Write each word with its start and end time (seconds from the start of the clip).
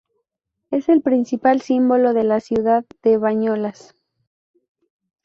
Es 0.71 0.89
el 0.89 1.03
principal 1.03 1.61
símbolo 1.61 2.15
de 2.15 2.23
la 2.23 2.39
ciudad 2.39 2.83
de 3.03 3.17
Bañolas. 3.19 3.95